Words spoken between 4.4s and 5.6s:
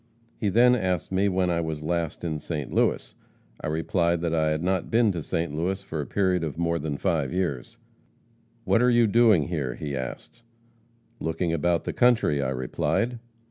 had not been in St.